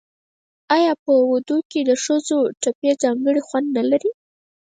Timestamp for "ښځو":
2.03-2.39